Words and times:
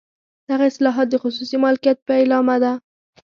دغه 0.49 0.63
اصلاحات 0.71 1.07
د 1.09 1.15
خصوصي 1.23 1.57
مالکیت 1.65 1.97
پیلامه 2.09 2.55
ده. 2.63 2.71